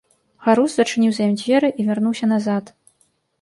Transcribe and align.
Гарус 0.45 0.77
зачыніў 0.79 1.13
за 1.17 1.27
ім 1.31 1.35
дзверы 1.41 1.69
і 1.83 1.85
вярнуўся 1.91 2.31
назад. 2.33 2.75